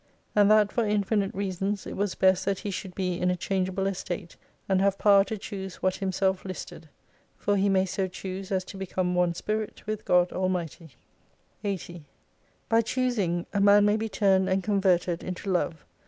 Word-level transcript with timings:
And 0.35 0.49
that 0.49 0.71
for 0.71 0.83
infinite 0.83 1.31
reasons 1.35 1.85
it 1.85 1.95
was 1.95 2.15
best 2.15 2.43
that 2.45 2.57
he 2.61 2.71
should 2.71 2.95
be 2.95 3.19
in 3.19 3.29
a 3.29 3.35
changeable 3.35 3.85
estate, 3.85 4.35
and 4.67 4.81
have 4.81 4.97
power 4.97 5.23
to 5.25 5.37
choose 5.37 5.75
what 5.75 5.97
himself 5.97 6.43
listed: 6.43 6.89
For 7.37 7.55
he 7.55 7.69
may 7.69 7.85
so 7.85 8.07
choose 8.07 8.51
as 8.51 8.63
to 8.63 8.77
become 8.77 9.13
one 9.13 9.35
Spirit 9.35 9.85
with 9.85 10.03
God 10.03 10.31
Almighty. 10.31 10.95
80 11.63 12.03
By 12.67 12.81
choosing 12.81 13.45
a 13.53 13.61
man 13.61 13.85
may 13.85 13.95
be 13.95 14.09
turned 14.09 14.49
and 14.49 14.63
converted 14.63 15.23
into 15.23 15.51
Love. 15.51 15.85